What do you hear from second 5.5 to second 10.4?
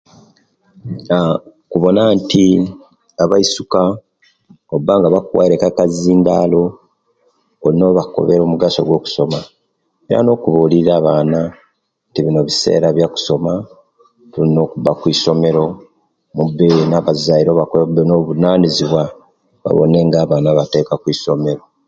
ku akazindalo oina obakobera omugaso gwo kusoma era